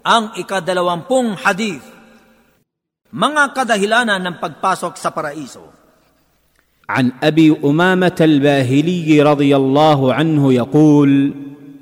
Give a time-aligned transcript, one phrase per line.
[0.00, 1.84] Ang ikadalawampung hadith,
[3.12, 5.80] mga kadahilanan ng pagpasok sa paraiso.
[6.90, 11.10] عن ابي امامه الباهلي رضي الله عنه يقول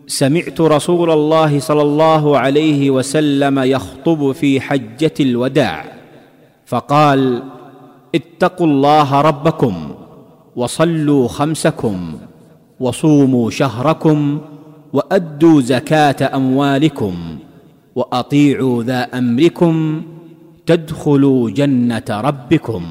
[0.06, 5.84] سمعت رسول الله صلى الله عليه وسلم يخطب في حجه الوداع
[6.66, 7.42] فقال
[8.14, 9.94] اتقوا الله ربكم
[10.56, 12.18] وصلوا خمسكم
[12.80, 14.40] وصوموا شهركم
[14.92, 17.38] وادوا زكاه اموالكم
[17.97, 19.75] واطيعوا ذا امركم
[20.65, 22.83] تدخلوا جنه ربكم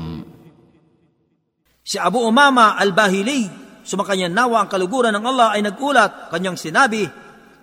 [1.82, 3.50] Si Abu Umama al-Bahili,
[3.82, 7.02] sumakanya nawa ang kaluguran ng Allah ay nagulat, kanyang sinabi,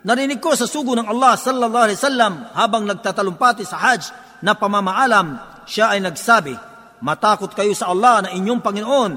[0.04, 4.12] Narinig ko sa sugo ng Allah sallallahu alaihi wasallam habang nagtatalumpati sa Hajj
[4.44, 6.52] na pamamaalam, siya ay nagsabi,
[7.00, 9.12] Matakot kayo sa Allah na inyong Panginoon,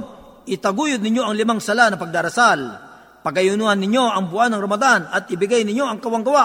[0.46, 2.60] itaguyod ninyo ang limang sala na pagdarasal,
[3.26, 6.44] pagayunuhan ninyo ang buwan ng Ramadan at ibigay ninyo ang kawanggawa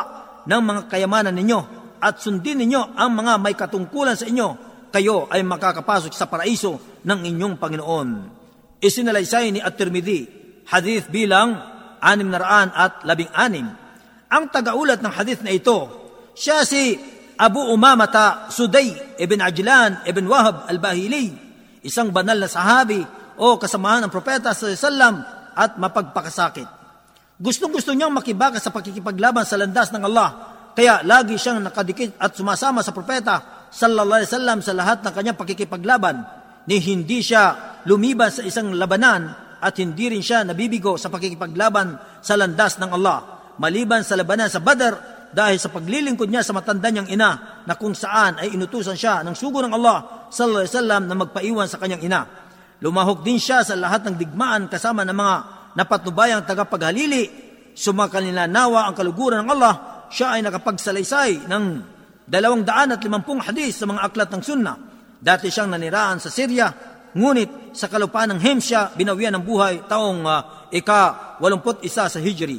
[0.49, 1.59] ng mga kayamanan ninyo
[2.02, 4.48] at sundin ninyo ang mga may katungkulan sa inyo,
[4.91, 8.42] kayo ay makakapasok sa paraiso ng inyong Panginoon
[8.83, 10.20] isinalaysay ni At-Tirmidhi,
[10.67, 11.55] hadith bilang
[12.03, 13.70] anim na raan at labing anim.
[14.27, 15.86] Ang tagaulat ng hadith na ito,
[16.34, 16.98] siya si
[17.39, 21.30] Abu Umamata Suday ibn Ajlan ibn Wahab al-Bahili,
[21.86, 22.98] isang banal na sahabi
[23.39, 25.23] o kasamahan ng propeta sa sallam
[25.55, 26.83] at mapagpakasakit.
[27.39, 32.81] Gustong-gusto niyang makibaka sa pakikipaglaban sa landas ng Allah, kaya lagi siyang nakadikit at sumasama
[32.81, 36.17] sa propeta sallallahu alaihi wasallam sa lahat ng kanyang pakikipaglaban
[36.69, 42.34] ni hindi siya lumiban sa isang labanan at hindi rin siya nabibigo sa pakikipaglaban sa
[42.34, 43.19] landas ng Allah.
[43.62, 44.95] Maliban sa labanan sa Badr
[45.33, 49.33] dahil sa paglilingkod niya sa matanda niyang ina na kung saan ay inutusan siya ng
[49.39, 52.20] sugo ng Allah sallallahu alaihi wasallam na magpaiwan sa kanyang ina.
[52.83, 55.34] Lumahok din siya sa lahat ng digmaan kasama ng mga
[55.79, 57.31] napatnubayang tagapaghalili.
[57.73, 59.75] Sumakanila nawa ang kaluguran ng Allah.
[60.12, 61.64] Siya ay nakapagsalaysay ng
[62.28, 66.66] dalawang daan at limampung hadis sa mga aklat ng sunnah Dati siyang naniraan sa Syria,
[67.14, 72.58] ngunit sa kalupaan ng Hemsya, binawian ng buhay taong uh, ika-81 sa Hijri.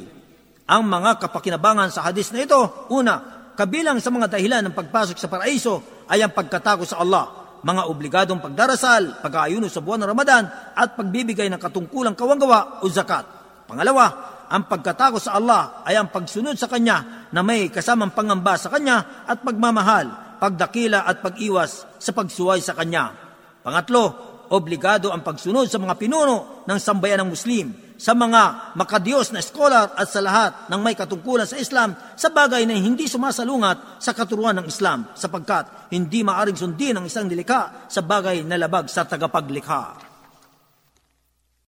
[0.64, 3.20] Ang mga kapakinabangan sa hadis na ito, una,
[3.52, 8.40] kabilang sa mga dahilan ng pagpasok sa paraiso ay ang pagkatako sa Allah, mga obligadong
[8.40, 13.28] pagdarasal, pag-aayuno sa buwan ng Ramadan, at pagbibigay ng katungkulang kawanggawa o zakat.
[13.68, 18.72] Pangalawa, ang pagkatako sa Allah ay ang pagsunod sa Kanya na may kasamang pangamba sa
[18.72, 23.16] Kanya at pagmamahal pagdakila at pag-iwas sa pagsuway sa Kanya.
[23.64, 24.04] Pangatlo,
[24.52, 27.66] obligado ang pagsunod sa mga pinuno ng sambayan ng Muslim,
[27.96, 32.68] sa mga makadiyos na eskolar at sa lahat ng may katungkulan sa Islam sa bagay
[32.68, 38.04] na hindi sumasalungat sa katuruan ng Islam sapagkat hindi maaring sundin ang isang dilika sa
[38.04, 40.03] bagay na labag sa tagapaglikha.